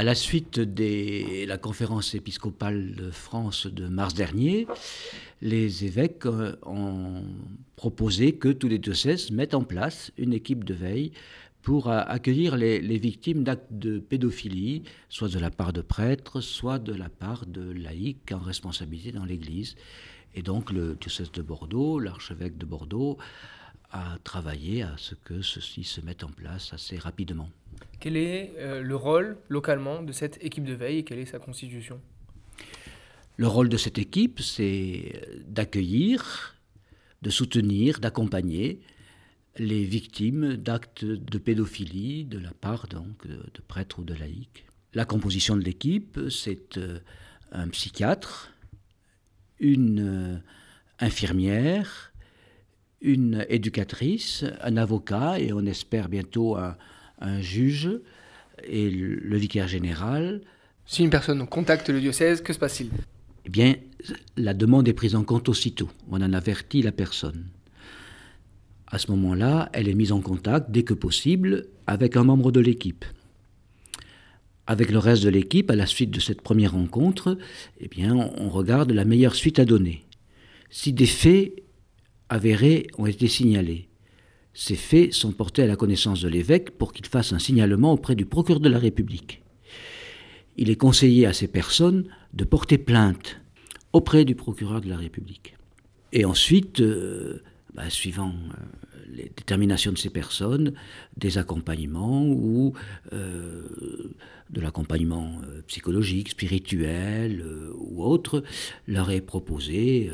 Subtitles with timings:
[0.00, 4.66] À la suite de la conférence épiscopale de France de mars dernier,
[5.42, 7.22] les évêques euh, ont
[7.76, 11.12] proposé que tous les diocèses mettent en place une équipe de veille
[11.60, 16.94] pour accueillir les, victimes d'actes de pédophilie, soit de la part de prêtres, soit de
[16.94, 19.76] la part de laïcs en responsabilité dans l'Église.
[20.34, 23.18] Et donc le diocèse de Bordeaux, l'archevêque de Bordeaux,
[23.90, 27.50] a travaillé à ce que ceci se mette en place assez rapidement.
[28.00, 31.38] Quel est euh, le rôle localement de cette équipe de veille et quelle est sa
[31.38, 32.00] constitution?
[33.36, 36.56] Le rôle de cette équipe, c'est d'accueillir,
[37.20, 38.80] de soutenir, d'accompagner
[39.58, 44.64] les victimes d'actes de pédophilie de la part donc, de prêtres ou de laïcs.
[44.94, 47.00] La composition de l'équipe, c'est euh,
[47.52, 48.50] un psychiatre,
[49.58, 50.38] une euh,
[51.00, 52.12] infirmière,
[53.02, 56.76] une éducatrice, un avocat et on espère bientôt un,
[57.40, 57.90] juge
[58.64, 60.42] et le, vicaire général.
[60.86, 62.90] Si une personne contacte le diocèse, que se passe-t-il?
[63.46, 63.76] Eh bien,
[64.36, 65.88] la demande est prise en compte aussitôt.
[66.10, 67.46] On en avertit la personne.
[68.86, 72.60] À ce moment-là, elle est mise en contact dès que possible avec un membre de
[72.60, 73.04] l'équipe.
[74.66, 77.38] Avec le reste de l'équipe, à la suite de cette première rencontre,
[77.80, 80.04] eh bien, on regarde la meilleure suite à donner.
[80.70, 81.54] Si des faits
[82.28, 83.89] avérés ont été signalés,
[84.52, 88.14] ces faits sont portés à la connaissance de l'évêque pour qu'il fasse un signalement auprès
[88.14, 89.42] du procureur de la République.
[90.56, 93.40] Il est conseillé à ces personnes de porter plainte
[93.92, 95.56] auprès du procureur de la République.
[96.12, 97.42] Et ensuite, euh,
[97.74, 98.79] bah, suivant euh,
[99.14, 100.72] les déterminations de ces personnes,
[101.16, 102.72] des accompagnements ou
[103.12, 103.62] euh,
[104.50, 107.44] de l'accompagnement euh, psychologique, spirituel
[107.76, 108.42] ou autre,
[108.86, 110.10] leur est proposé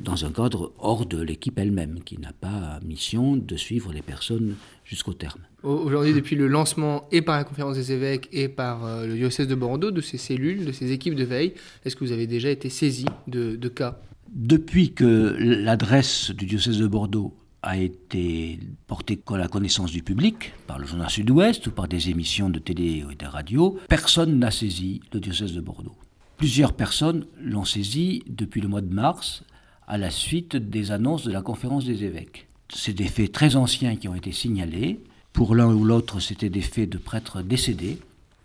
[0.00, 4.56] dans un cadre hors de l'équipe elle-même, qui n'a pas mission de suivre les personnes
[4.84, 5.40] jusqu'au terme.
[5.62, 9.54] Aujourd'hui, depuis le lancement et par la conférence des évêques et par le diocèse de
[9.54, 11.54] Bordeaux, de ces cellules, de ces équipes de veille,
[11.84, 14.00] est-ce que vous avez déjà été saisi de, de cas?
[14.32, 20.52] Depuis que l'adresse du diocèse de Bordeaux a été portée à la connaissance du public
[20.66, 24.50] par le journal Sud-Ouest ou par des émissions de télé et de radio, personne n'a
[24.50, 25.96] saisi le diocèse de Bordeaux.
[26.36, 29.42] Plusieurs personnes l'ont saisi depuis le mois de mars
[29.88, 32.46] à la suite des annonces de la conférence des évêques.
[32.68, 35.00] C'est des faits très anciens qui ont été signalés.
[35.32, 37.98] Pour l'un ou l'autre, c'était des faits de prêtres décédés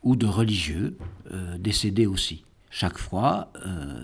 [0.03, 0.97] ou de religieux
[1.31, 2.43] euh, décédés aussi.
[2.69, 4.00] Chaque fois, euh,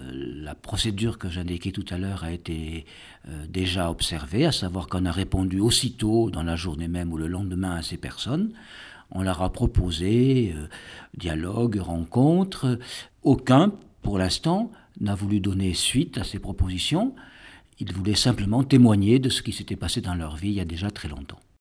[0.48, 2.86] la procédure que j'indiquais tout à l'heure a été
[3.28, 7.28] euh, déjà observée, à savoir qu'on a répondu aussitôt, dans la journée même ou le
[7.28, 8.54] lendemain, à ces personnes.
[9.12, 10.68] On leur a proposé euh,
[11.18, 12.80] dialogue, rencontre.
[13.24, 14.72] Aucun, pour l'instant,
[15.02, 17.14] n'a voulu donner suite à ces propositions.
[17.80, 20.66] Ils voulaient simplement témoigner de ce qui s'était passé dans leur vie il y a
[20.66, 21.40] déjà très longtemps.